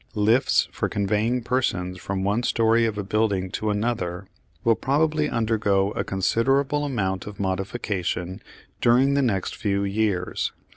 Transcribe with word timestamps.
Lifts 0.15 0.67
for 0.71 0.89
conveying 0.89 1.43
persons 1.43 1.99
from 1.99 2.23
one 2.23 2.41
storey 2.41 2.87
of 2.87 2.97
a 2.97 3.03
building 3.03 3.51
to 3.51 3.69
another 3.69 4.25
will 4.63 4.73
probably 4.73 5.29
undergo 5.29 5.91
a 5.91 6.03
considerable 6.03 6.85
amount 6.85 7.27
of 7.27 7.39
modification 7.39 8.41
during 8.81 9.13
the 9.13 9.21
next 9.21 9.55
few 9.55 9.83
years. 9.83 10.53